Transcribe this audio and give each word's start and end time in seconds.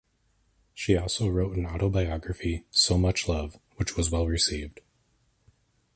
She 0.73 0.97
also 0.97 1.27
wrote 1.27 1.55
an 1.55 1.67
autobiography, 1.67 2.65
"So 2.71 2.97
Much 2.97 3.27
Love", 3.27 3.59
which 3.77 3.95
was 3.95 4.09
well 4.09 4.25
received. 4.25 4.79